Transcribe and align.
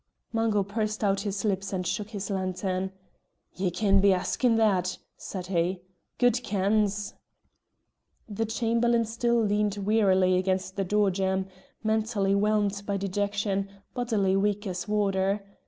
Mungo 0.33 0.63
pursed 0.63 1.03
out 1.03 1.19
his 1.21 1.45
lips 1.45 1.71
and 1.71 1.85
shook 1.85 2.09
his 2.09 2.31
lantern. 2.31 2.91
"Ye 3.53 3.69
can 3.69 3.99
be 3.99 4.13
askin' 4.13 4.55
that," 4.55 4.97
said 5.15 5.45
he. 5.45 5.83
"Gude 6.17 6.41
kens!" 6.41 7.13
The 8.27 8.47
Chamberlain 8.47 9.05
still 9.05 9.39
leaned 9.39 9.77
wearily 9.77 10.39
against 10.39 10.75
the 10.75 10.83
door 10.83 11.11
jamb, 11.11 11.49
mentally 11.83 12.33
whelmed 12.33 12.81
by 12.87 12.97
dejection, 12.97 13.69
bodily 13.93 14.35
weak 14.35 14.65
as 14.65 14.87
water. 14.87 15.45